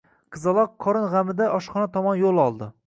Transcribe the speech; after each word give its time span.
Qizaloq 0.37 0.73
qorin 0.85 1.05
g`amida 1.13 1.51
oshxona 1.59 1.95
tomon 1.99 2.21
yo`l 2.25 2.47
oldi 2.49 2.75